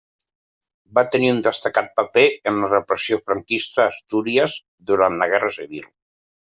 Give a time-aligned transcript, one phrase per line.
[0.97, 4.59] Va tenir un destacat paper en la repressió franquista a Astúries
[4.93, 5.91] durant la Guerra civil.